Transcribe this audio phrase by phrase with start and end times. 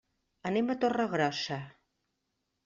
[0.51, 1.59] Anem a Torregrossa.